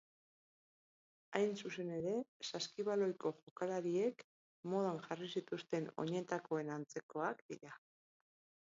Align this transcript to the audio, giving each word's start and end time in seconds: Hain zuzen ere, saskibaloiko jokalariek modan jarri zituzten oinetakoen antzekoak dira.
Hain 1.39 1.51
zuzen 1.63 1.91
ere, 1.97 2.13
saskibaloiko 2.47 3.33
jokalariek 3.43 4.27
modan 4.75 5.01
jarri 5.07 5.31
zituzten 5.37 5.89
oinetakoen 6.07 6.77
antzekoak 6.81 7.49
dira. 7.55 7.81